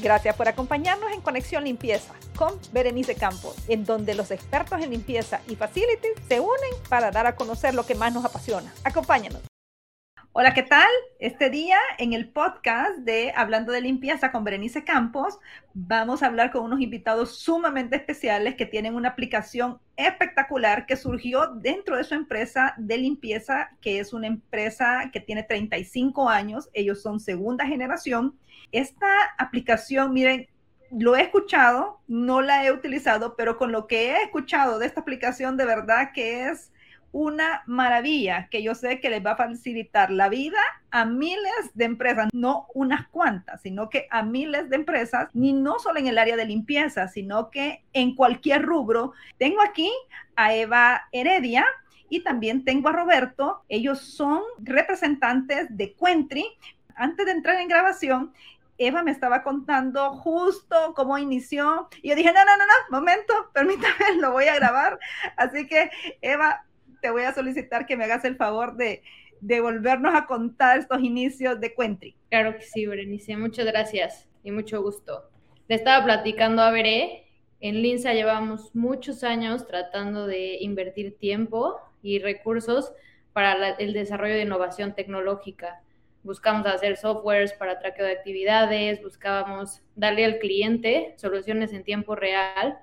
[0.00, 5.40] Gracias por acompañarnos en Conexión Limpieza con Berenice Campos, en donde los expertos en limpieza
[5.48, 8.72] y facilities se unen para dar a conocer lo que más nos apasiona.
[8.84, 9.42] Acompáñanos.
[10.32, 10.86] Hola, ¿qué tal?
[11.18, 15.40] Este día en el podcast de Hablando de Limpieza con Berenice Campos
[15.74, 21.48] vamos a hablar con unos invitados sumamente especiales que tienen una aplicación espectacular que surgió
[21.56, 27.02] dentro de su empresa de limpieza, que es una empresa que tiene 35 años, ellos
[27.02, 28.38] son segunda generación.
[28.72, 29.08] Esta
[29.38, 30.48] aplicación, miren,
[30.90, 35.00] lo he escuchado, no la he utilizado, pero con lo que he escuchado de esta
[35.00, 36.72] aplicación, de verdad que es
[37.10, 40.58] una maravilla que yo sé que les va a facilitar la vida
[40.90, 45.78] a miles de empresas, no unas cuantas, sino que a miles de empresas, ni no
[45.78, 49.12] solo en el área de limpieza, sino que en cualquier rubro.
[49.38, 49.90] Tengo aquí
[50.36, 51.64] a Eva Heredia,
[52.10, 53.62] y también tengo a Roberto.
[53.68, 56.46] Ellos son representantes de Quentry.
[56.94, 58.32] Antes de entrar en grabación,
[58.78, 61.88] Eva me estaba contando justo cómo inició.
[62.02, 64.98] Y yo dije, no, no, no, no, momento, permítame, lo voy a grabar.
[65.36, 65.90] Así que,
[66.22, 66.64] Eva,
[67.02, 69.02] te voy a solicitar que me hagas el favor de,
[69.40, 72.16] de volvernos a contar estos inicios de Cuentri.
[72.30, 75.28] Claro que sí, Berenice, muchas gracias y mucho gusto.
[75.68, 77.26] Le estaba platicando a Veré,
[77.60, 82.92] en Linsa llevamos muchos años tratando de invertir tiempo y recursos
[83.32, 85.82] para el desarrollo de innovación tecnológica.
[86.22, 92.78] Buscamos hacer softwares para traqueo de actividades, buscábamos darle al cliente soluciones en tiempo real.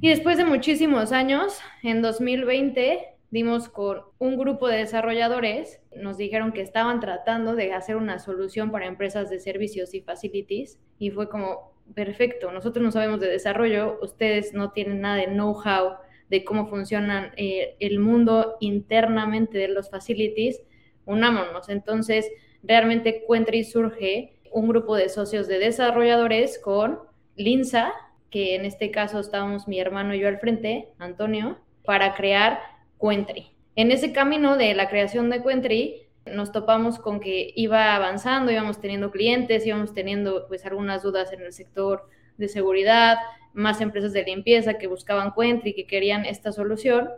[0.00, 6.52] Y después de muchísimos años, en 2020 dimos con un grupo de desarrolladores, nos dijeron
[6.52, 11.28] que estaban tratando de hacer una solución para empresas de servicios y facilities y fue
[11.28, 16.68] como, perfecto, nosotros no sabemos de desarrollo, ustedes no tienen nada de know-how de cómo
[16.68, 20.62] funcionan eh, el mundo internamente de los facilities,
[21.04, 21.68] unámonos.
[21.68, 22.30] Entonces,
[22.62, 26.98] realmente Cuentri surge un grupo de socios de desarrolladores con
[27.36, 27.92] Linsa,
[28.30, 32.60] que en este caso estábamos mi hermano y yo al frente, Antonio, para crear
[32.98, 33.52] Cuentri.
[33.76, 38.80] En ese camino de la creación de Cuentri, nos topamos con que iba avanzando, íbamos
[38.80, 43.16] teniendo clientes, íbamos teniendo pues algunas dudas en el sector de seguridad,
[43.52, 47.08] más empresas de limpieza que buscaban Cuentri, que querían esta solución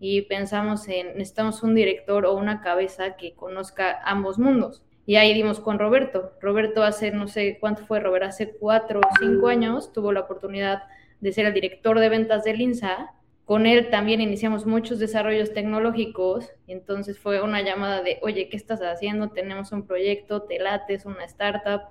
[0.00, 4.82] y pensamos en necesitamos un director o una cabeza que conozca ambos mundos.
[5.06, 6.32] Y ahí dimos con Roberto.
[6.40, 10.82] Roberto hace, no sé cuánto fue, Roberto, hace cuatro o cinco años tuvo la oportunidad
[11.20, 13.12] de ser el director de ventas de Linsa
[13.46, 18.80] con él también iniciamos muchos desarrollos tecnológicos, entonces fue una llamada de, oye, ¿qué estás
[18.80, 19.28] haciendo?
[19.30, 21.82] Tenemos un proyecto, te lates, una startup,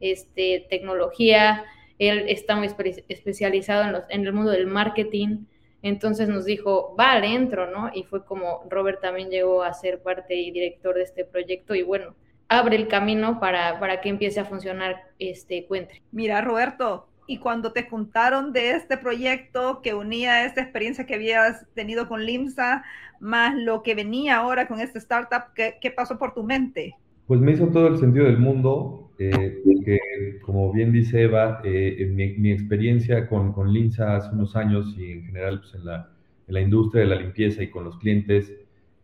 [0.00, 1.64] este, tecnología.
[1.98, 5.46] Él está muy especializado en, en el mundo del marketing,
[5.80, 7.90] entonces nos dijo, vale, entro, ¿no?
[7.94, 11.82] Y fue como Robert también llegó a ser parte y director de este proyecto y
[11.84, 12.16] bueno,
[12.48, 16.02] abre el camino para, para que empiece a funcionar este Cuentre.
[16.12, 21.66] Mira, Roberto, y cuando te contaron de este proyecto que unía esta experiencia que habías
[21.74, 22.82] tenido con LIMSA,
[23.20, 26.94] más lo que venía ahora con esta startup, ¿qué, qué pasó por tu mente?
[27.26, 29.98] Pues me hizo todo el sentido del mundo, eh, porque
[30.40, 35.12] como bien dice Eva, eh, en mi, experiencia con, con LIMSA hace unos años y
[35.12, 36.08] en general pues en, la,
[36.46, 38.50] en la industria de la limpieza y con los clientes,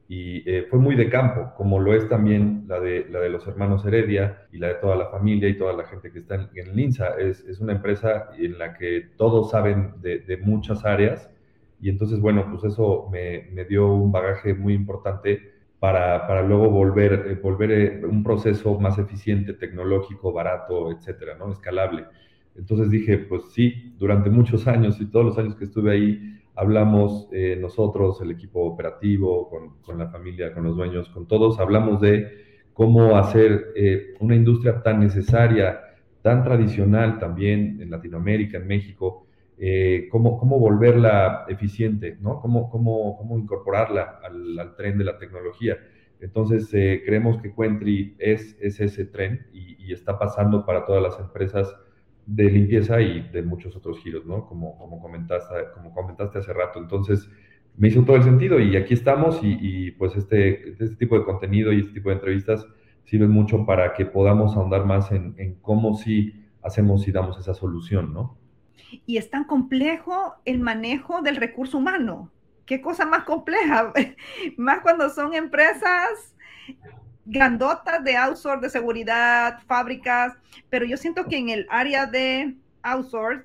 [0.09, 3.47] y eh, fue muy de campo, como lo es también la de, la de los
[3.47, 6.49] hermanos Heredia y la de toda la familia y toda la gente que está en,
[6.55, 7.17] en LINSA.
[7.19, 11.31] Es, es, una empresa en la que todos saben de, de muchas áreas
[11.81, 16.71] y entonces, bueno, pues eso me, me dio un bagaje muy importante para, para luego
[16.71, 21.53] volver, eh, volver eh, un proceso más eficiente, tecnológico, barato, etcétera, ¿no?
[21.53, 22.07] Escalable.
[22.57, 27.29] Entonces dije, pues sí, durante muchos años y todos los años que estuve ahí, hablamos
[27.33, 32.01] eh, nosotros, el equipo operativo, con, con, la familia, con los dueños, con todos, hablamos
[32.01, 35.81] de cómo hacer eh, una industria tan necesaria,
[36.23, 39.27] tan tradicional también en Latinoamérica, en México,
[39.59, 42.41] eh, cómo, cómo, volverla eficiente, ¿no?
[42.41, 45.77] Cómo, cómo, cómo incorporarla al, al, tren de la tecnología.
[46.21, 51.21] Entonces, creemos que Quentry es, es ese tren y, y está pasando para todas las
[51.21, 51.77] empresas
[52.27, 54.47] de limpieza y de muchos otros giros, ¿no?
[54.47, 56.79] Como, como, comentaste, como comentaste hace rato.
[56.79, 57.29] Entonces,
[57.77, 61.25] me hizo todo el sentido y aquí estamos y, y pues este, este tipo de
[61.25, 62.67] contenido y este tipo de entrevistas
[63.05, 67.55] sirven mucho para que podamos ahondar más en, en cómo sí hacemos y damos esa
[67.55, 68.39] solución, ¿no?
[69.07, 72.31] Y es tan complejo el manejo del recurso humano.
[72.65, 73.93] ¿Qué cosa más compleja?
[74.57, 76.35] más cuando son empresas
[77.27, 80.35] grandotas de outsource, de seguridad, fábricas,
[80.71, 83.45] pero yo siento que en el área de outsource,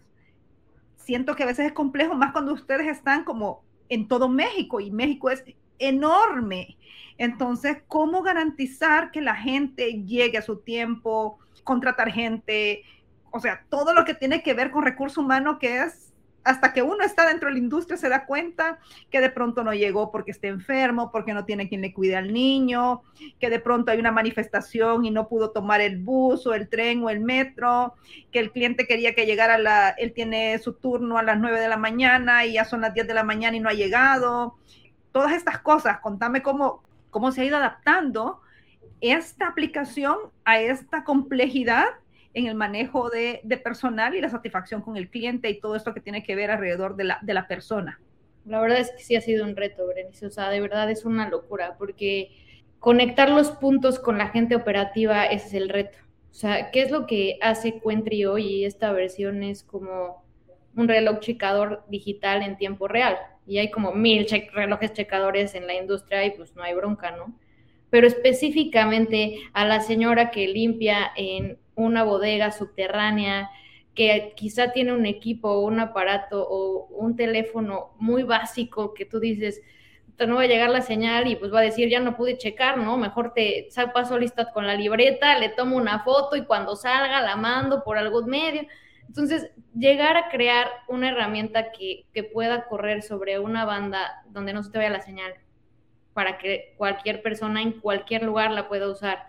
[0.95, 4.91] siento que a veces es complejo, más cuando ustedes están como en todo México y
[4.91, 5.43] México es
[5.79, 6.77] enorme.
[7.17, 12.83] Entonces, ¿cómo garantizar que la gente llegue a su tiempo, contratar gente?
[13.31, 16.08] o sea, todo lo que tiene que ver con recurso humano, que es
[16.43, 19.73] hasta que uno está dentro de la industria se da cuenta que de pronto no
[19.73, 23.01] llegó porque está enfermo, porque no tiene quien le cuide al niño,
[23.39, 27.03] que de pronto hay una manifestación y no pudo tomar el bus o el tren
[27.03, 27.93] o el metro,
[28.31, 31.69] que el cliente quería que llegara la, él tiene su turno a las 9 de
[31.69, 34.55] la mañana y ya son las 10 de la mañana y no ha llegado.
[35.11, 38.41] Todas estas cosas, contame cómo, cómo se ha ido adaptando
[39.01, 41.85] esta aplicación a esta complejidad
[42.39, 46.01] en el manejo de, personal y la satisfacción con el cliente y todo esto que
[46.01, 47.99] tiene que ver alrededor de la, de la persona.
[48.45, 50.25] La verdad es que sí ha sido un reto, Berenice.
[50.25, 52.31] O sea, de verdad es una locura porque
[52.79, 55.97] conectar los puntos con la gente operativa, ese es el reto.
[56.31, 58.47] O sea, ¿qué es lo que hace Quentry hoy?
[58.47, 60.23] Y esta versión es como
[60.75, 63.17] un reloj checador digital en tiempo real.
[63.45, 67.35] Y hay como mil relojes checadores en la industria y pues no hay bronca, ¿no?
[67.89, 73.49] Pero específicamente a la señora que limpia en una bodega subterránea,
[73.95, 79.61] que quizá tiene un equipo, un aparato o un teléfono muy básico que tú dices,
[80.27, 82.77] no va a llegar la señal y pues va a decir, ya no pude checar,
[82.77, 82.97] ¿no?
[82.97, 87.35] Mejor te paso lista con la libreta, le tomo una foto y cuando salga la
[87.35, 88.63] mando por algún medio.
[89.07, 94.61] Entonces, llegar a crear una herramienta que, que pueda correr sobre una banda donde no
[94.61, 95.33] se te vaya la señal,
[96.13, 99.25] para que cualquier persona en cualquier lugar la pueda usar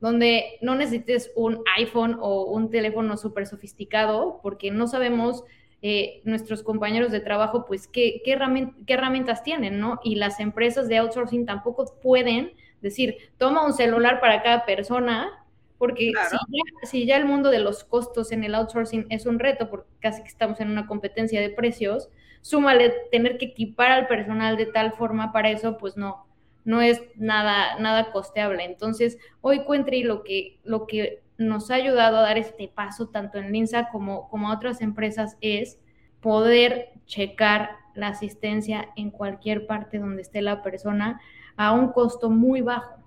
[0.00, 5.44] donde no necesites un iPhone o un teléfono súper sofisticado, porque no sabemos
[5.82, 10.00] eh, nuestros compañeros de trabajo, pues, qué, qué, herramientas tienen, ¿no?
[10.02, 15.30] Y las empresas de outsourcing tampoco pueden decir, toma un celular para cada persona,
[15.78, 19.38] porque si, ya, si, ya, el mundo de los costos en el outsourcing es un
[19.38, 22.10] reto, porque casi que estamos en una competencia de precios,
[22.42, 26.26] súmale tener que equipar al personal de tal forma para eso, pues no,
[26.64, 28.64] no es nada, nada costeable.
[28.64, 33.38] Entonces, hoy Cuentri lo que, lo que nos ha ayudado a dar este paso, tanto
[33.38, 35.78] en Linsa como, como a otras empresas, es
[36.20, 41.20] poder checar la asistencia en cualquier parte donde esté la persona
[41.56, 43.00] a un costo muy bajo.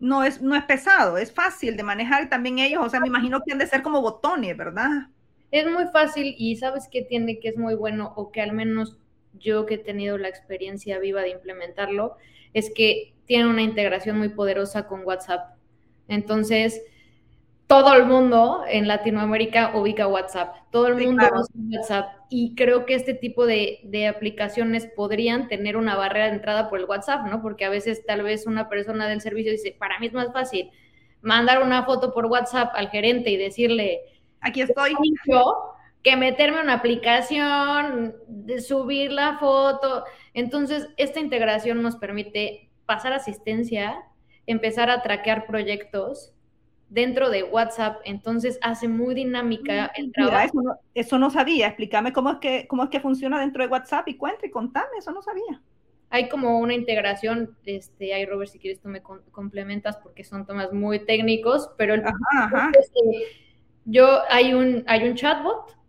[0.00, 3.40] No es, no es pesado, es fácil de manejar también ellos, o sea, me imagino
[3.44, 5.08] que han de ser como botones, ¿verdad?
[5.50, 8.98] Es muy fácil y sabes que tiene que es muy bueno o que al menos
[9.38, 12.16] yo que he tenido la experiencia viva de implementarlo,
[12.52, 15.56] es que tiene una integración muy poderosa con WhatsApp.
[16.08, 16.82] Entonces,
[17.66, 22.94] todo el mundo en Latinoamérica ubica WhatsApp, todo el mundo usa WhatsApp y creo que
[22.94, 27.40] este tipo de, de, aplicaciones podrían tener una barrera de entrada por el WhatsApp, ¿no?
[27.40, 30.70] Porque a veces tal vez una persona del servicio dice, para mí es más fácil
[31.24, 34.00] mandar una foto por WhatsApp al gerente y decirle,
[34.40, 34.92] aquí estoy.
[35.26, 35.73] Yo,
[36.04, 40.04] que meterme en una aplicación, de subir la foto.
[40.34, 44.04] Entonces, esta integración nos permite pasar asistencia,
[44.46, 46.34] empezar a traquear proyectos
[46.90, 50.50] dentro de WhatsApp, entonces hace muy dinámica mm, el trabajo.
[50.54, 54.06] Mira, eso, no, sabía, explícame cómo es, que, cómo es que funciona dentro de WhatsApp
[54.06, 55.62] y cuenta y contame, eso no sabía.
[56.10, 60.72] Hay como una integración, este, hay Robert, si quieres tú me complementas porque son temas
[60.72, 62.04] muy técnicos, pero el
[63.86, 65.83] yo hay un, hay un chatbot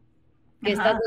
[0.65, 0.99] que está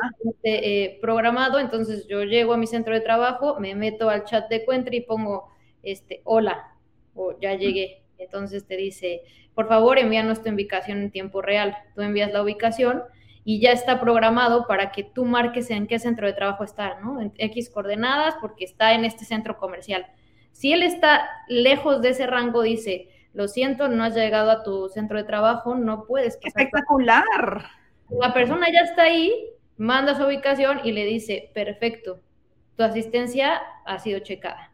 [0.42, 4.64] eh, programado, entonces yo llego a mi centro de trabajo, me meto al chat de
[4.64, 5.50] Cuentri y pongo,
[5.82, 6.72] este, hola,
[7.14, 8.04] o ya llegué.
[8.16, 9.22] Entonces te dice,
[9.54, 11.76] por favor, envíanos tu ubicación en tiempo real.
[11.94, 13.02] Tú envías la ubicación
[13.44, 17.20] y ya está programado para que tú marques en qué centro de trabajo está, ¿no?
[17.20, 20.06] En X coordenadas porque está en este centro comercial.
[20.52, 24.88] Si él está lejos de ese rango, dice, lo siento, no has llegado a tu
[24.88, 26.38] centro de trabajo, no puedes.
[26.42, 27.24] Espectacular.
[28.10, 32.20] La persona ya está ahí, manda su ubicación y le dice, perfecto,
[32.76, 34.72] tu asistencia ha sido checada.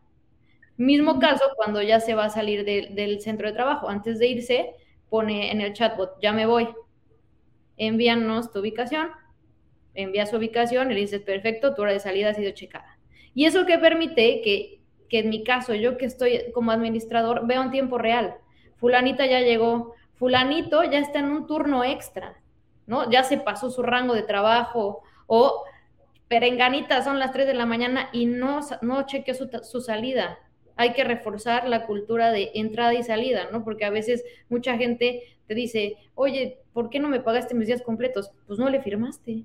[0.76, 3.88] Mismo caso cuando ya se va a salir del centro de trabajo.
[3.88, 4.75] Antes de irse,
[5.09, 6.69] pone en el chatbot, ya me voy.
[7.76, 9.11] Envíanos tu ubicación.
[9.95, 12.99] Envía su ubicación y le dices, perfecto, tu hora de salida ha sido checada.
[13.35, 17.62] Y eso que permite que, que en mi caso, yo que estoy como administrador, veo
[17.62, 18.35] en tiempo real.
[18.76, 22.37] Fulanita ya llegó, fulanito ya está en un turno extra.
[22.87, 23.11] ¿No?
[23.11, 25.64] Ya se pasó su rango de trabajo o
[26.29, 30.38] perenganita, son las 3 de la mañana y no, no chequeó su, salida.
[30.76, 33.62] Hay que reforzar la cultura de entrada y salida, ¿no?
[33.64, 37.83] Porque a veces mucha gente te dice, oye, ¿por qué no me pagaste mis días
[37.83, 38.33] completos?
[38.47, 39.45] Pues no le firmaste.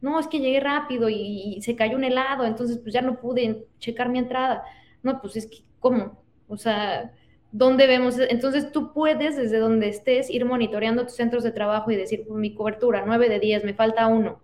[0.00, 3.18] No, es que llegué rápido y, y se cayó un helado, entonces pues ya no
[3.18, 4.64] pude checar mi entrada.
[5.02, 6.22] No, pues es que, ¿cómo?
[6.48, 7.12] O sea,
[7.58, 8.18] ¿Dónde vemos?
[8.18, 12.54] Entonces tú puedes desde donde estés ir monitoreando tus centros de trabajo y decir, mi
[12.54, 14.42] cobertura, 9 de 10, me falta uno.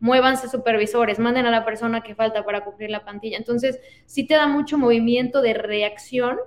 [0.00, 3.36] Muévanse supervisores, manden a la persona que falta para cumplir la pantilla.
[3.36, 6.38] Entonces, sí te da mucho movimiento de reacción.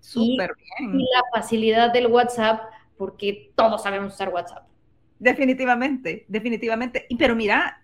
[0.00, 1.00] Súper bien.
[1.00, 2.62] Y la facilidad del WhatsApp,
[2.96, 4.66] porque todos sabemos usar WhatsApp.
[5.18, 7.06] definitivamente, definitivamente.
[7.18, 7.82] Pero mira,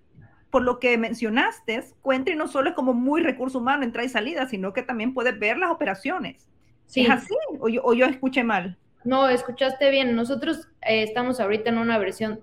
[0.51, 4.47] por lo que mencionaste, Cuentry no solo es como muy recurso humano, entrada y salida,
[4.47, 6.49] sino que también puedes ver las operaciones.
[6.95, 7.35] ¿Es así?
[7.61, 8.77] ¿O yo, escuché mal?
[9.05, 10.15] No, escuchaste bien.
[10.15, 12.41] Nosotros eh, estamos ahorita en una versión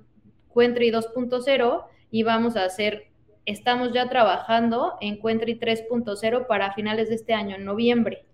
[0.49, 3.07] Cuentry 2.0 y vamos a hacer,
[3.45, 8.25] estamos ya trabajando en Cuentry 3.0 para finales de este año, en noviembre.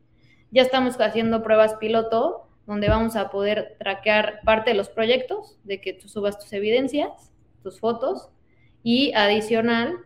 [0.51, 5.81] Ya estamos haciendo pruebas piloto donde vamos a poder traquear parte de los proyectos, de
[5.81, 7.31] que tú subas tus evidencias,
[7.61, 8.29] tus fotos,
[8.81, 9.97] y adicional,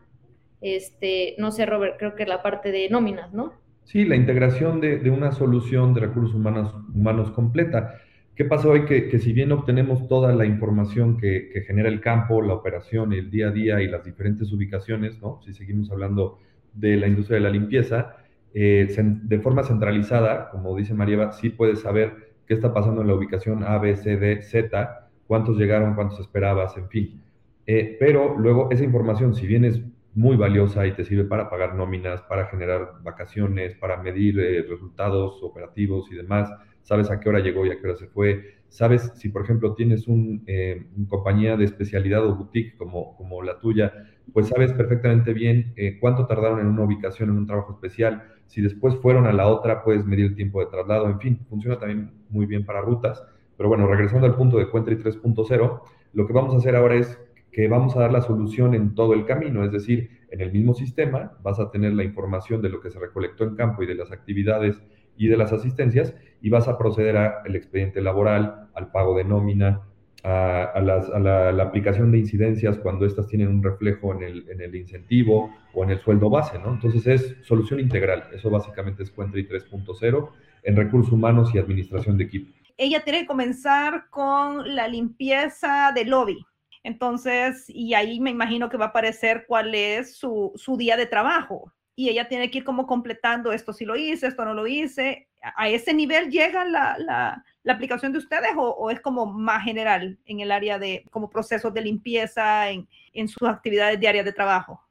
[0.62, 3.54] este, no sé, Robert, creo que la parte de nóminas, ¿no?
[3.90, 7.96] Sí, la integración de, una solución de recursos humanos, humanos completa.
[8.36, 8.86] ¿Qué pasa hoy?
[8.86, 13.48] Que, si bien obtenemos toda la información que, genera el campo, la operación, el día
[13.48, 15.42] a día y las diferentes ubicaciones, ¿no?
[15.44, 16.38] Si seguimos hablando
[16.72, 18.18] de la industria de la limpieza,
[18.54, 23.16] eh, de forma centralizada, como dice Marieva, sí puedes saber qué está pasando en la
[23.16, 27.24] ubicación A, B, C, D, Z, cuántos llegaron, cuántos esperabas, en fin.
[27.66, 29.82] Eh, pero luego esa información, si bien es
[30.14, 35.42] muy valiosa y te sirve para pagar nóminas, para generar vacaciones, para medir eh, resultados
[35.44, 36.52] operativos y demás,
[36.82, 39.76] sabes a qué hora llegó y a qué hora se fue, sabes si por ejemplo
[39.76, 43.94] tienes un, eh, una compañía de especialidad o boutique como, como la tuya,
[44.34, 48.96] pues sabes perfectamente bien cuánto tardaron en una ubicación, en un trabajo especial, si después
[48.96, 52.48] fueron a la otra, puedes medir el tiempo de traslado, en fin, funciona también muy
[52.48, 53.24] bien para rutas.
[53.58, 55.82] Pero bueno, regresando al punto de Cuentry 3.0,
[56.14, 57.20] lo que vamos a hacer ahora es
[57.52, 60.74] que vamos a dar la solución en todo el camino, es decir, en el mismo
[60.74, 63.96] sistema vas a tener la información de lo que se recolectó en campo y de
[63.96, 64.82] las actividades
[65.18, 69.82] y de las asistencias y vas a proceder al expediente laboral, al pago de nómina,
[70.24, 75.92] a, la, aplicación de incidencias cuando éstas tienen un reflejo en el, incentivo o en
[75.92, 76.74] el sueldo base, ¿no?
[76.74, 80.30] Entonces es solución integral, eso básicamente es Cuentry 3.0
[80.64, 82.54] en recursos humanos y administración de equipo.
[82.78, 86.46] Ella tiene que comenzar con la limpieza del lobby.
[86.90, 91.06] Entonces, y ahí me imagino que va a aparecer cuál es su, su día de
[91.06, 91.72] trabajo.
[91.96, 95.28] Y ella tiene que ir como completando esto si lo hice, esto no lo hice.
[95.56, 100.18] ¿A ese nivel llega la, la, la aplicación de ustedes o, es como más general
[100.26, 104.82] en el área de como procesos de limpieza en, en sus actividades diarias de trabajo?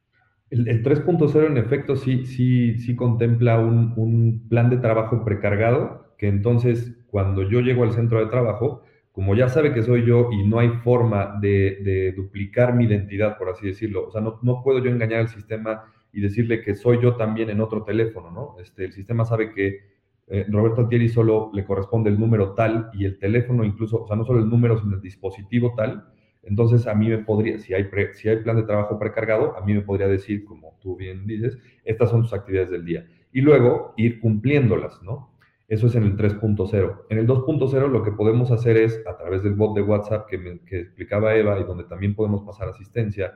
[0.51, 6.29] El, 3.0 en efecto sí, sí, sí contempla un, un, plan de trabajo precargado que
[6.29, 8.83] entonces cuando yo llego al centro de trabajo,
[9.19, 13.49] como ya sabe que soy yo y no hay forma de, duplicar mi identidad, por
[13.49, 17.03] así decirlo, o sea, no, no, puedo yo engañar al sistema y decirle que soy
[17.03, 18.55] yo también en otro teléfono, ¿no?
[18.61, 19.81] Este, el sistema sabe que
[20.29, 24.15] eh, Roberto Altieri solo le corresponde el número tal y el teléfono incluso, o sea,
[24.15, 26.05] no solo el número, sino el dispositivo tal.
[26.45, 29.75] Entonces a mí me podría, si hay, si hay plan de trabajo precargado, a mí
[29.75, 33.05] me podría decir, como tú bien dices, estas son tus actividades del día.
[33.33, 35.37] Y luego ir cumpliéndolas, ¿no?
[35.69, 37.05] Eso es en el 3.0.
[37.11, 40.61] En el 2.0 lo que podemos hacer es, a través del bot de WhatsApp que,
[40.67, 43.35] que explicaba Eva y donde también podemos pasar asistencia,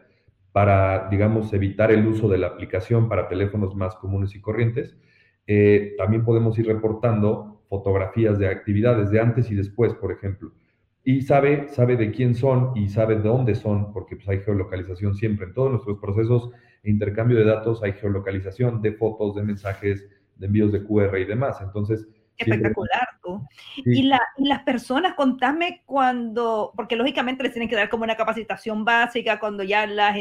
[0.52, 4.96] para, digamos, evitar el uso de la aplicación para teléfonos más comunes y corrientes,
[5.46, 10.52] eh, también podemos ir reportando fotografías de actividades de antes y después, por ejemplo.
[11.04, 15.14] Y sabe, sabe de quién son y sabe de dónde son, porque pues, hay geolocalización
[15.14, 15.46] siempre.
[15.46, 16.50] En todos nuestros procesos
[16.82, 21.24] de intercambio de datos hay geolocalización de fotos, de mensajes, de envíos de QR y
[21.24, 21.60] demás.
[21.62, 22.06] Entonces,
[22.42, 23.46] Espectacular, tú.
[23.76, 28.84] Y, la, las personas, contame cuando, porque lógicamente les tienen que dar como una capacitación
[28.84, 30.16] básica cuando ya las,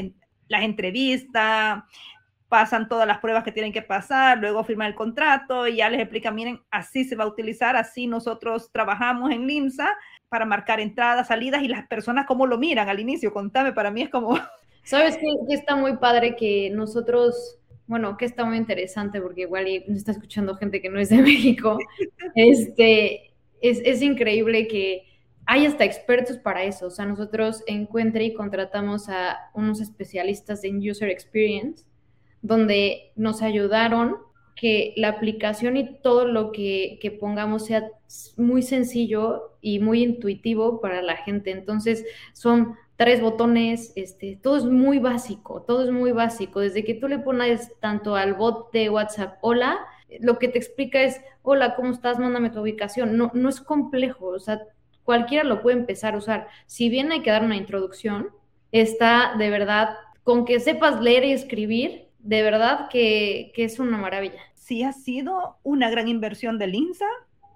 [0.48, 1.84] las entrevistas,
[2.52, 6.02] pasan todas las pruebas que tienen que pasar, luego firman el contrato y ya les
[6.02, 9.88] explican, miren, así se va a utilizar, así nosotros trabajamos en LIMSA
[10.28, 13.32] para marcar entradas, salidas y las personas cómo lo miran al inicio.
[13.32, 14.38] Contame, para mí es como...
[14.84, 17.58] ¿Sabes qué, está muy padre que nosotros,
[17.92, 21.18] bueno, que está muy interesante porque igual nos está escuchando gente que no es de
[21.22, 21.78] México,
[22.36, 25.04] este, es, es increíble que
[25.46, 26.88] hay hasta expertos para eso.
[26.88, 31.84] O sea, nosotros en y contratamos a unos especialistas en User Experience
[32.42, 34.16] donde nos ayudaron
[34.56, 37.90] que la aplicación y todo lo que, pongamos sea
[38.38, 41.52] muy sencillo y muy intuitivo para la gente.
[41.52, 46.60] Entonces, son tres botones, este, todo es muy básico, todo es muy básico.
[46.60, 49.80] Desde que tú le pones tanto al bot de WhatsApp, hola,
[50.20, 52.20] lo que te explica es, hola, ¿cómo estás?
[52.20, 53.18] Mándame tu ubicación.
[53.18, 54.62] No, no es complejo, o sea,
[55.04, 56.48] cualquiera lo puede empezar a usar.
[56.68, 58.30] Si bien hay que dar una introducción,
[58.72, 64.42] está de verdad, con que sepas leer y escribir, de verdad que, es una maravilla.
[64.54, 67.08] Sí ha sido una gran inversión del INSA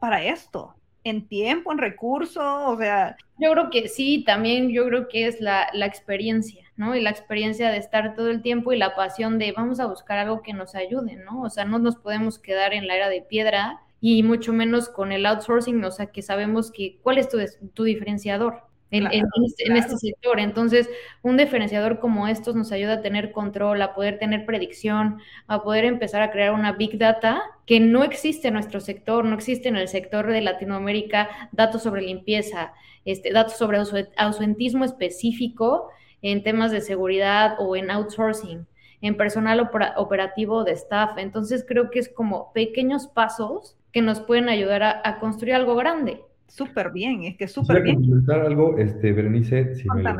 [0.02, 0.74] para esto,
[1.06, 3.16] en tiempo, en recursos, o sea...
[3.38, 6.96] Yo creo que sí, también yo creo que es la, la, experiencia, ¿no?
[6.96, 10.18] Y la experiencia de estar todo el tiempo y la pasión de vamos a buscar
[10.18, 11.44] algo que nos ayude, ¿no?
[11.44, 15.12] O sea, no nos podemos quedar en la era de piedra y mucho menos con
[15.12, 17.38] el outsourcing, o sea, que sabemos que cuál es tu,
[17.74, 18.64] tu diferenciador
[19.04, 20.40] este, en, este, sector.
[20.40, 20.90] Entonces,
[21.22, 25.86] un diferenciador como estos nos ayuda a tener control, a poder tener predicción, a poder
[25.86, 29.75] empezar a crear una big data que no existe en nuestro sector, no existe en
[29.75, 32.74] el sector de Latinoamérica, datos sobre limpieza,
[33.06, 33.80] este, datos sobre
[34.18, 35.90] ausentismo específico
[36.22, 38.66] en temas de seguridad o en outsourcing,
[39.02, 41.18] en personal operativo de staff.
[41.18, 46.24] Entonces, creo que es como pequeños pasos que nos pueden ayudar a construir algo grande.
[46.48, 47.96] Súper bien, es que súper bien.
[47.96, 50.16] comentar algo, este, Berenice, si me lo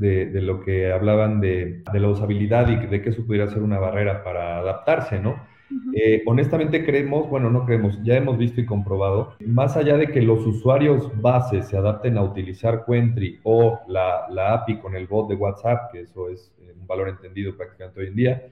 [0.00, 3.62] de, de, lo que hablaban de, de, la usabilidad y de que eso pudiera ser
[3.62, 5.36] una barrera para adaptarse, ¿no?
[5.94, 10.22] Eh, honestamente creemos, bueno, no creemos, ya hemos visto y comprobado, más allá de que
[10.22, 15.28] los usuarios base se adapten a utilizar Quentry o la, la API con el bot
[15.28, 18.46] de WhatsApp, que eso es eh, un valor entendido prácticamente hoy en día,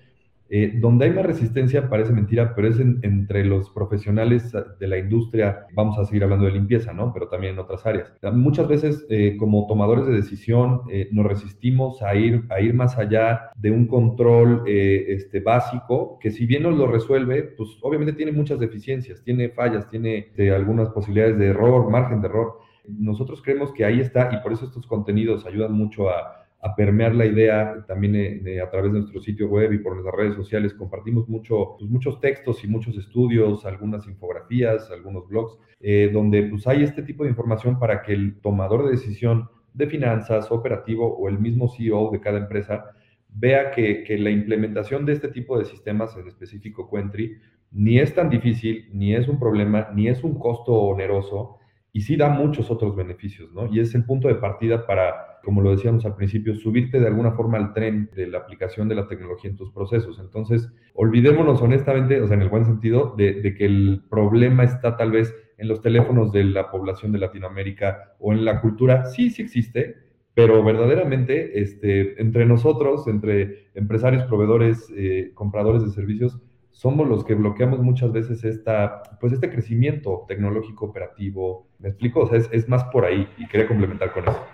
[0.48, 5.66] eh, donde hay más resistencia, parece mentira, pero es entre los profesionales de la industria,
[5.74, 7.12] vamos a seguir hablando de limpieza, ¿no?
[7.12, 8.12] Pero también en otras áreas.
[8.32, 12.96] Muchas veces, eh, como tomadores de decisión, eh, nos resistimos a ir, a ir más
[12.96, 18.32] allá de un control este, básico, que si bien nos lo resuelve, pues obviamente tiene
[18.32, 22.58] muchas deficiencias, tiene fallas, tiene algunas posibilidades de error, margen de error.
[22.88, 27.14] Nosotros creemos que ahí está y por eso estos contenidos ayudan mucho a a permear
[27.14, 30.74] la idea también eh, a través de nuestro sitio web y por nuestras redes sociales.
[30.74, 36.66] Compartimos mucho, pues, muchos textos y muchos estudios, algunas infografías, algunos blogs, eh, donde pues,
[36.66, 41.28] hay este tipo de información para que el tomador de decisión de finanzas, operativo o
[41.28, 42.86] el mismo CEO de cada empresa
[43.28, 47.38] vea que, que la implementación de este tipo de sistemas, en específico Quentry,
[47.70, 51.55] ni es tan difícil, ni es un problema, ni es un costo oneroso,
[51.96, 53.72] y sí da muchos otros beneficios, ¿no?
[53.72, 57.32] Y es el punto de partida para, como lo decíamos al principio, subirte de alguna
[57.32, 60.18] forma al tren de la aplicación de la tecnología en tus procesos.
[60.18, 65.10] Entonces, olvidémonos honestamente, o sea, en el buen sentido, de, que el problema está tal
[65.10, 69.06] vez en los teléfonos de la población de Latinoamérica o en la cultura.
[69.06, 69.96] Sí, sí existe,
[70.34, 76.38] pero verdaderamente este, entre nosotros, entre empresarios, proveedores, eh, compradores de servicios,
[76.76, 81.66] somos los que bloqueamos muchas veces esta, pues este crecimiento tecnológico operativo.
[81.78, 82.20] ¿Me explico?
[82.20, 84.46] O sea, es, más por ahí y quería complementar con eso.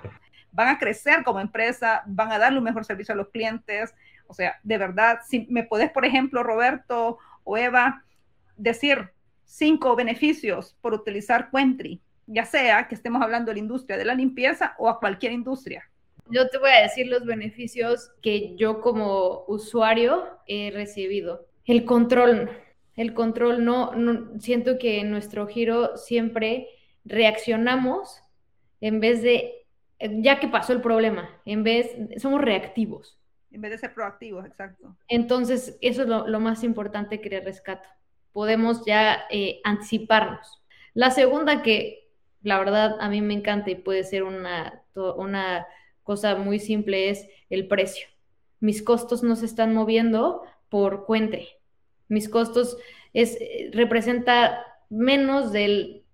[0.52, 3.92] Van a crecer como empresa, van a darle un mejor servicio a los clientes.
[4.28, 8.04] O sea, de verdad, si me podés, por ejemplo, Roberto o Eva,
[8.56, 9.11] decir
[9.44, 14.14] cinco beneficios por utilizar Quentry, ya sea que estemos hablando de la industria de la
[14.14, 15.90] limpieza o a cualquier industria.
[16.30, 22.51] Yo te voy a decir los beneficios que yo como usuario he recibido el control,
[22.96, 23.92] el control no,
[24.38, 26.68] siento que en nuestro giro siempre
[27.05, 28.22] reaccionamos
[28.81, 29.66] en vez de,
[30.01, 33.18] ya que pasó el problema, en vez, somos reactivos.
[33.51, 34.96] En vez de ser proactivos, exacto.
[35.09, 37.88] Entonces, eso es lo, más importante que le rescato.
[38.33, 40.62] Podemos ya eh, anticiparnos.
[40.94, 42.11] La segunda que,
[42.42, 45.66] la verdad, a mí me encanta y puede ser una, una
[46.03, 48.09] cosa muy simple es el precio.
[48.61, 51.46] Mis costos no se están moviendo por cuente.
[52.08, 52.78] Mis costos
[53.12, 56.04] es, eh, representa menos del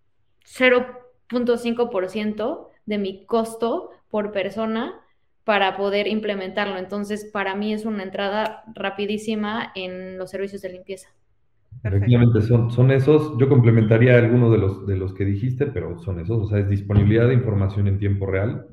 [0.45, 5.01] 0.5% de mi costo por persona
[5.45, 6.77] para poder implementarlo.
[6.77, 11.09] Entonces, para mí es una entrada rapidísima en los servicios de limpieza.
[11.85, 13.39] Efectivamente, son, son esos.
[13.39, 16.43] Yo complementaría algunos de los, de los que dijiste, pero son esos.
[16.43, 18.67] O sea, es disponibilidad de información en tiempo real.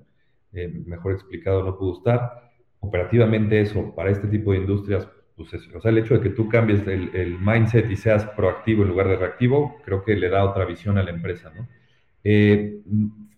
[0.52, 2.50] Eh, mejor explicado no pudo estar.
[2.80, 6.88] Operativamente eso, para este tipo de industrias, o sea, el hecho de que tú cambies
[6.88, 10.98] el, mindset y seas proactivo en lugar de reactivo, creo que le da otra visión
[10.98, 11.68] a la empresa, ¿no?
[12.24, 12.82] Eh,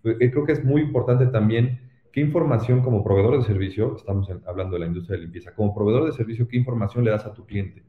[0.04, 1.80] eh, creo que es muy importante también
[2.14, 6.06] qué información como proveedor de servicio, estamos hablando de la industria de limpieza, como proveedor
[6.06, 7.84] de servicio, qué información le das a tu cliente.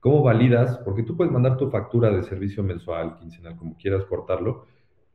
[0.00, 0.78] ¿Cómo validas?
[0.78, 4.66] Porque tú puedes mandar tu factura de servicio mensual, quincenal, como quieras cortarlo,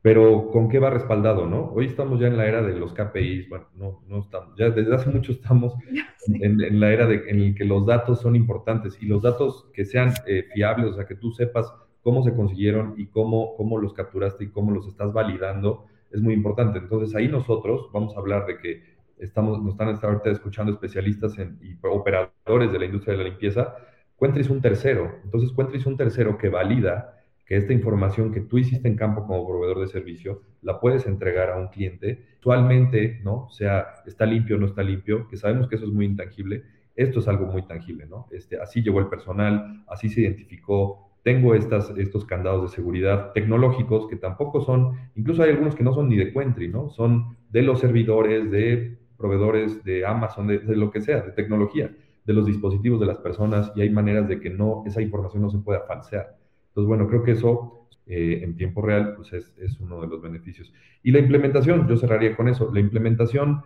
[0.08, 1.70] pero ¿con qué va respaldado, no?
[1.76, 4.96] Hoy estamos ya en la era de los KPIs, bueno, no, no estamos, ya desde
[4.96, 5.74] hace mucho estamos
[6.28, 9.84] en, la era de, en la que los datos son importantes y los datos que
[9.84, 13.92] sean eh, fiables, o sea, que tú sepas cómo se consiguieron y cómo, cómo los
[13.92, 16.80] capturaste y cómo los estás validando, es muy importante.
[16.80, 18.84] Entonces ahí nosotros vamos a hablar de que
[19.18, 23.76] estamos, nos están ahorita escuchando especialistas en, y operadores de la industria de la limpieza,
[24.16, 25.16] Cuentris un tercero.
[25.26, 27.17] Entonces Cuentris un tercero que valida
[27.48, 31.50] que esta información que tú hiciste en campo como proveedor de servicio la puedes entregar
[31.50, 33.50] a un cliente, actualmente, ¿no?
[33.50, 36.64] sea, está limpio o no está limpio, que sabemos que eso es muy intangible,
[36.96, 38.28] esto es algo muy tangible, ¿no?
[38.32, 44.08] Este, así llegó el personal, así se identificó, tengo estas, estos candados de seguridad tecnológicos
[44.08, 46.90] que tampoco son, incluso hay algunos que no son ni de Quentry, ¿no?
[46.90, 51.96] Son de los servidores, de proveedores de Amazon, de, de lo que sea, de tecnología,
[52.26, 55.50] de los dispositivos de las personas y hay maneras de que no, esa información no
[55.50, 56.37] se pueda falsear.
[56.78, 60.22] Entonces, bueno, creo que eso eh, en tiempo real pues es, es uno de los
[60.22, 60.72] beneficios.
[61.02, 63.64] Y la implementación, yo cerraría con eso, la implementación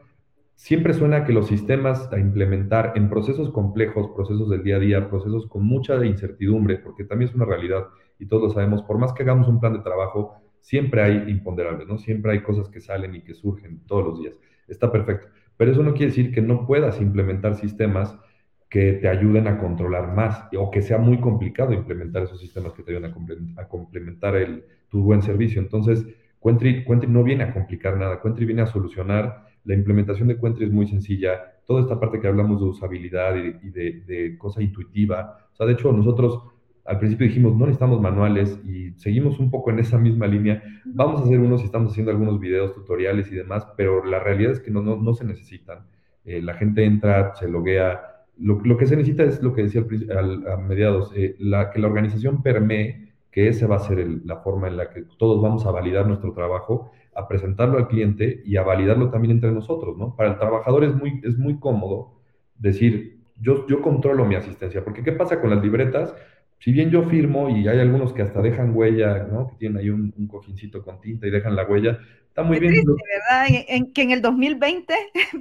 [0.56, 5.10] siempre suena que los sistemas a implementar en procesos complejos, procesos del día a día,
[5.10, 9.12] procesos con mucha incertidumbre, porque también es una realidad y todos lo sabemos, por más
[9.12, 11.97] que hagamos un plan de trabajo, siempre hay imponderables, ¿no?
[11.97, 14.39] Siempre hay cosas que salen y que surgen todos los días.
[14.69, 15.28] Está perfecto.
[15.58, 18.17] Pero eso no quiere decir que no puedas implementar sistemas
[18.71, 22.84] que te ayuden a controlar más o que sea muy complicado implementar esos sistemas que
[22.84, 23.12] te ayuden
[23.57, 25.62] a, complementar el, tu buen servicio.
[25.62, 26.07] Entonces,
[26.41, 30.71] Quentry, no viene a complicar nada, Quentry viene a solucionar la implementación de Quentry es
[30.71, 31.60] muy sencilla.
[31.67, 35.38] Toda esta parte que hablamos de usabilidad y, de, cosa intuitiva.
[35.53, 36.41] O sea, de hecho, nosotros
[36.86, 40.63] al principio dijimos, no necesitamos manuales y seguimos un poco en esa misma línea.
[40.86, 44.53] Vamos a hacer unos y estamos haciendo algunos videos, tutoriales y demás, pero la realidad
[44.53, 45.86] es que no, no, se necesitan.
[46.25, 48.11] Eh, la gente entra, se loguea.
[48.41, 49.84] Lo, lo, que se necesita es lo que decía
[50.17, 54.38] al, a mediados, eh, la, que la organización permee que esa va a ser la
[54.38, 58.58] forma en la que todos vamos a validar nuestro trabajo a presentarlo al cliente y
[58.58, 60.15] a validarlo también entre nosotros, ¿no?
[60.15, 62.19] Para el trabajador es muy, es muy cómodo
[62.58, 66.13] decir, yo, yo controlo mi asistencia, porque ¿qué pasa con las libretas?
[66.60, 69.47] Si bien yo firmo y hay algunos que hasta dejan huella, ¿no?
[69.47, 72.73] Que tienen ahí un, un cojincito con tinta y dejan la huella, está muy bien.
[72.73, 73.65] Triste, ¿verdad?
[73.67, 74.93] En, que en el 2020,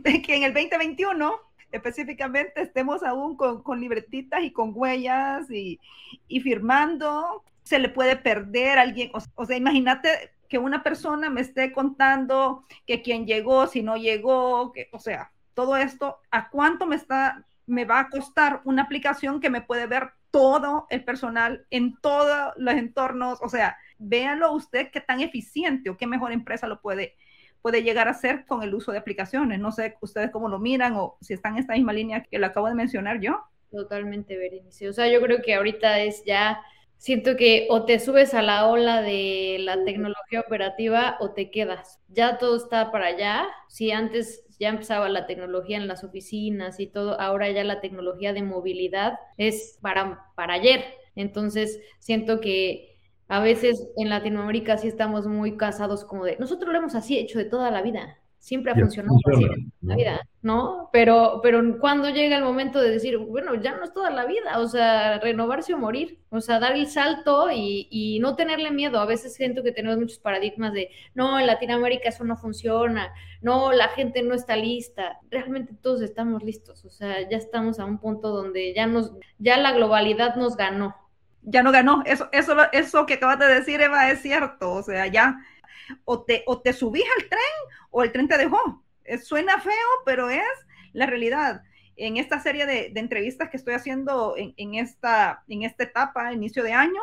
[0.27, 1.33] que en el 2021
[1.73, 5.81] específicamente estemos aún con, con libretitas y con huellas y,
[6.29, 9.11] y, firmando, se le puede perder a alguien.
[9.15, 13.97] O, o sea, imagínate que una persona me esté contando que quién llegó, si no
[13.97, 18.83] llegó, que, o sea, todo esto, ¿a cuánto me está, me va a costar una
[18.83, 23.39] aplicación que me puede ver todo el personal en todos los entornos?
[23.43, 27.15] O sea, véanlo usted qué tan eficiente o qué mejor empresa lo puede,
[27.63, 29.59] puede llegar a ser con el uso de aplicaciones.
[29.59, 32.47] No sé ustedes cómo lo miran o si están en esta misma línea que lo
[32.47, 33.41] acabo de mencionar yo.
[33.71, 34.89] Totalmente, Berenice.
[34.89, 36.61] O sea, yo creo que ahorita es ya
[37.01, 41.99] siento que o te subes a la ola de la tecnología operativa o te quedas.
[42.09, 43.49] Ya todo está para allá.
[43.69, 48.35] Si antes ya empezaba la tecnología en las oficinas y todo, ahora ya la tecnología
[48.35, 50.85] de movilidad es para, para ayer.
[51.17, 52.90] Entonces, siento que
[53.31, 57.39] a veces en Latinoamérica sí estamos muy casados como de, nosotros lo hemos así hecho
[57.39, 60.89] de toda la vida siempre ha funcionado así en la vida, ¿no?
[60.93, 64.59] Pero, pero cuando llega el momento de decir, bueno, ya no es toda la vida,
[64.59, 68.99] o sea, renovarse o morir, o sea, dar el salto y, y, no tenerle miedo.
[68.99, 73.13] A veces siento que tenemos muchos paradigmas de, no, en Latinoamérica eso no funciona,
[73.43, 75.19] no, la gente no está lista.
[75.31, 79.59] Realmente todos estamos listos, o sea, ya estamos a un punto donde ya nos, ya
[79.59, 80.97] la globalidad nos ganó.
[81.43, 85.07] Ya no ganó, eso, eso, eso que acabas de decir, Eva, es cierto, o sea,
[85.07, 85.39] ya
[86.05, 87.41] o te, o te subís al tren
[87.91, 88.85] o el tren te dejó.
[89.25, 89.73] suena feo,
[90.05, 90.43] pero es
[90.93, 91.63] la realidad.
[91.97, 96.73] En esta serie de, entrevistas que estoy haciendo en, esta, en esta etapa, inicio de
[96.73, 97.01] año,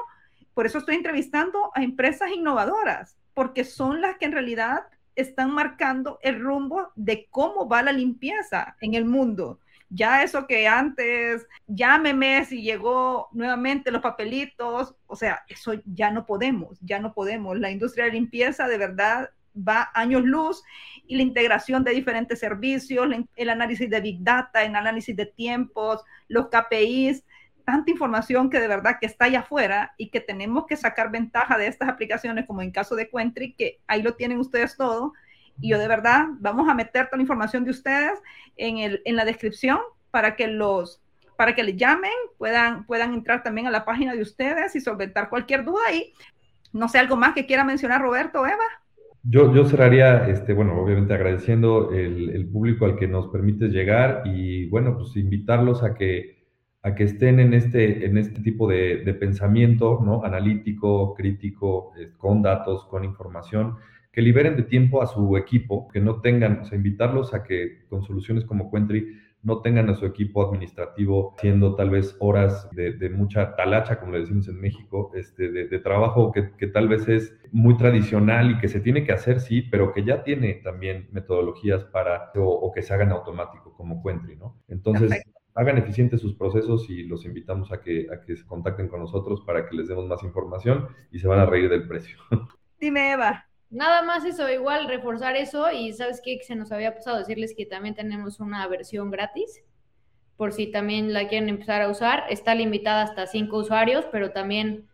[0.54, 6.20] por eso estoy entrevistando a empresas innovadoras, porque son las que en realidad están marcando
[6.22, 9.60] el rumbo de cómo va la limpieza en el mundo.
[9.90, 16.26] Ya eso que antes, llámeme si llegó nuevamente los papelitos, o sea, eso ya no
[16.26, 17.58] podemos, ya no podemos.
[17.58, 20.64] La industria de limpieza de verdad va años luz
[21.08, 26.04] y la integración de diferentes servicios, el análisis de Big Data, el análisis de tiempos,
[26.28, 27.24] los KPIs,
[27.66, 31.58] tanta información que de verdad que está allá afuera y que tenemos que sacar ventaja
[31.58, 35.14] de estas aplicaciones, como en caso de Quentry, que ahí lo tienen ustedes todo,
[35.60, 38.20] y yo de verdad, vamos a meter toda la información de ustedes
[38.58, 39.80] en, el, en la descripción
[40.12, 41.02] para que los
[41.38, 45.30] para que les llamen, puedan, puedan entrar también a la página de ustedes y solventar
[45.30, 46.12] cualquier duda ahí.
[46.74, 48.58] No sé, algo más que quiera mencionar Roberto, Eva.
[49.22, 54.24] Yo, yo cerraría, este, bueno, obviamente agradeciendo el, el, público al que nos permites llegar
[54.26, 56.48] y, bueno, pues invitarlos a que,
[56.82, 60.24] a que estén en este, en este tipo de, de pensamiento, ¿no?
[60.24, 63.76] Analítico, crítico, eh, con datos, con información
[64.18, 67.86] que liberen de tiempo a su equipo, que no tengan, o sea, invitarlos a que
[67.88, 73.12] con soluciones como Quentry no tengan a su equipo administrativo haciendo tal vez horas de,
[73.12, 77.78] mucha talacha, como le decimos en México, este, de, trabajo que, tal vez es muy
[77.78, 82.32] tradicional y que se tiene que hacer, sí, pero que ya tiene también metodologías para,
[82.38, 84.60] o, que se hagan automático, como Quentry, ¿no?
[84.68, 85.12] Entonces,
[85.54, 89.42] hagan eficientes sus procesos y los invitamos a que, a que se contacten con nosotros
[89.46, 92.18] para que les demos más información y se van a reír del precio.
[92.80, 93.47] Dime, Eva.
[93.70, 97.66] Nada más eso, igual reforzar eso y sabes qué, se nos había pasado decirles que
[97.66, 99.62] también tenemos una versión gratis,
[100.38, 102.24] por si también la quieren empezar a usar.
[102.30, 104.88] Está limitada hasta cinco usuarios, pero también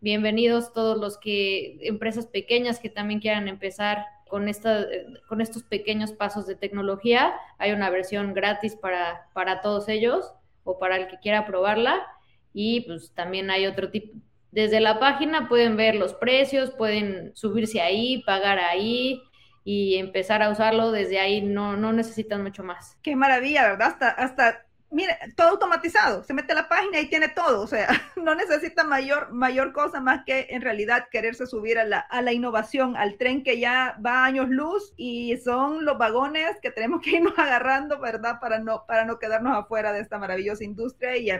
[0.00, 4.86] bienvenidos todos los que, empresas pequeñas que también quieran empezar con, esta,
[5.28, 7.34] con estos pequeños pasos de tecnología.
[7.58, 10.32] Hay una versión gratis para, para todos ellos
[10.64, 12.04] o para el que quiera probarla.
[12.52, 14.18] Y pues también hay otro tipo,
[14.56, 19.22] Desde la página pueden ver los precios, pueden subirse ahí, pagar ahí
[19.64, 22.96] y empezar a usarlo desde ahí, no, no necesitan mucho más.
[23.02, 23.88] Qué maravilla, ¿verdad?
[23.88, 27.88] Hasta, hasta mire, todo automatizado, se mete a la página y tiene todo, o sea,
[28.16, 32.32] no necesita mayor, mayor cosa más que en realidad quererse subir a la, a la
[32.32, 37.02] innovación, al tren que ya va a años luz y son los vagones que tenemos
[37.02, 38.38] que irnos agarrando, ¿verdad?
[38.40, 41.30] Para no, para no quedarnos afuera de esta maravillosa industria y,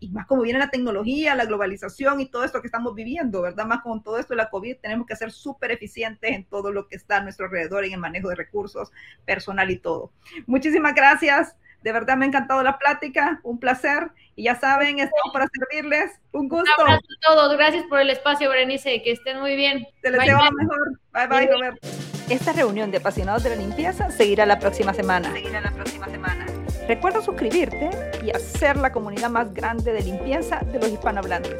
[0.00, 3.66] y más como viene la tecnología, la globalización y todo esto que estamos viviendo, ¿verdad?
[3.66, 6.88] Más con todo esto de la COVID, tenemos que ser súper eficientes en todo lo
[6.88, 8.90] que está a nuestro alrededor, en el manejo de recursos
[9.24, 10.10] personal y todo.
[10.46, 11.54] Muchísimas gracias.
[11.84, 14.10] De verdad me ha encantado la plática, un placer.
[14.36, 16.18] Y ya saben, estamos para servirles.
[16.32, 16.72] Un gusto.
[16.78, 17.56] Un abrazo a todos.
[17.58, 19.02] Gracias por el espacio, Berenice.
[19.02, 19.86] Que estén muy bien.
[20.00, 20.98] Te les deseo lo mejor.
[21.12, 21.86] Bye, bye, Roberto.
[22.30, 25.30] Esta reunión de apasionados de la limpieza seguirá la próxima semana.
[25.30, 26.46] Seguirá la próxima semana.
[26.88, 27.90] Recuerda suscribirte
[28.24, 31.54] y hacer la comunidad más grande de limpieza de los hispanohablantes.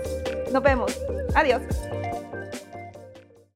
[0.50, 0.98] Nos vemos.
[1.34, 1.60] Adiós.